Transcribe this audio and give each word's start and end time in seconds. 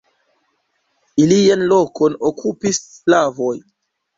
Ilian 1.25 1.63
lokon 1.73 2.17
okupis 2.31 2.83
slavoj. 2.89 3.55